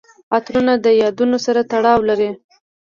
عطرونه 0.35 0.73
د 0.85 0.87
یادونو 1.01 1.37
سره 1.45 1.61
تړاو 1.71 1.99
لري. 2.09 2.31